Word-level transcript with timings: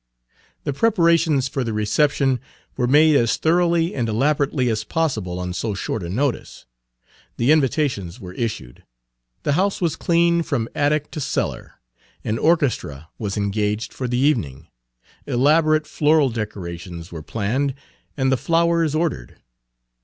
The 0.63 0.73
preparations 0.73 1.47
for 1.47 1.63
the 1.63 1.73
reception 1.73 2.39
were 2.75 2.87
made 2.87 3.15
as 3.15 3.37
thoroughly 3.37 3.93
and 3.93 4.09
elaborately 4.09 4.67
as 4.67 4.83
possible 4.83 5.39
on 5.39 5.53
so 5.53 5.75
short 5.75 6.01
a 6.01 6.09
notice. 6.09 6.65
The 7.37 7.51
invitations 7.51 8.19
were 8.19 8.33
issued; 8.33 8.83
the 9.43 9.51
house 9.53 9.79
was 9.79 9.95
cleaned 9.95 10.47
from 10.47 10.67
attic 10.73 11.11
to 11.11 11.21
cellar; 11.21 11.73
an 12.23 12.39
orchestra 12.39 13.09
was 13.19 13.37
engaged 13.37 13.93
for 13.93 14.07
the 14.07 14.17
evening; 14.17 14.69
elaborate 15.27 15.85
floral 15.85 16.31
decorations 16.31 17.11
were 17.11 17.21
planned 17.21 17.75
and 18.17 18.31
the 18.31 18.37
flowers 18.37 18.95
ordered. 18.95 19.35